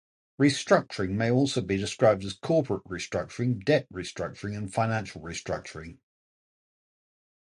[0.39, 5.99] Restructuring may also be described as corporate restructuring, debt restructuring and financial restructuring.